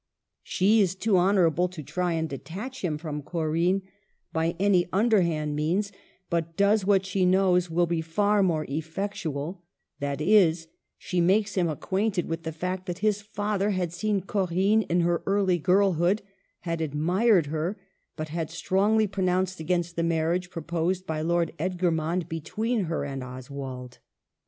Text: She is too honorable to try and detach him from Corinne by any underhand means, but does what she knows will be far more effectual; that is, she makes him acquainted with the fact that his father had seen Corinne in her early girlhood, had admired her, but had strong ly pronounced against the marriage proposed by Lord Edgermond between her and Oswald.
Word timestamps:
She 0.41 0.81
is 0.81 0.95
too 0.95 1.15
honorable 1.15 1.67
to 1.67 1.83
try 1.83 2.13
and 2.13 2.27
detach 2.27 2.83
him 2.83 2.97
from 2.97 3.21
Corinne 3.21 3.83
by 4.33 4.55
any 4.57 4.87
underhand 4.91 5.55
means, 5.55 5.91
but 6.27 6.57
does 6.57 6.83
what 6.83 7.05
she 7.05 7.23
knows 7.23 7.69
will 7.69 7.85
be 7.85 8.01
far 8.01 8.41
more 8.41 8.65
effectual; 8.67 9.61
that 9.99 10.19
is, 10.19 10.65
she 10.97 11.21
makes 11.21 11.53
him 11.53 11.69
acquainted 11.69 12.27
with 12.27 12.41
the 12.41 12.51
fact 12.51 12.87
that 12.87 12.97
his 13.05 13.21
father 13.21 13.69
had 13.69 13.93
seen 13.93 14.21
Corinne 14.21 14.81
in 14.81 15.01
her 15.01 15.21
early 15.27 15.59
girlhood, 15.59 16.23
had 16.61 16.81
admired 16.81 17.45
her, 17.45 17.79
but 18.15 18.29
had 18.29 18.49
strong 18.49 18.97
ly 18.97 19.05
pronounced 19.05 19.59
against 19.59 19.95
the 19.95 20.01
marriage 20.01 20.49
proposed 20.49 21.05
by 21.05 21.21
Lord 21.21 21.53
Edgermond 21.59 22.27
between 22.27 22.85
her 22.85 23.05
and 23.05 23.23
Oswald. 23.23 23.99